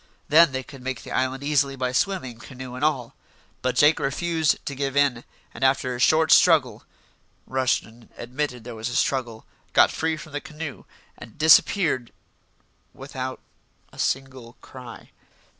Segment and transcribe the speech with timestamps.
[0.29, 3.13] Then they could make the island easily by swimming, canoe and all.
[3.61, 6.83] But Jake refused to give in, and after a short struggle
[7.45, 10.85] Rushton admitted there was a struggle got free from the canoe
[11.19, 12.11] and disappeared
[12.95, 13.41] without
[13.93, 15.11] a single cry.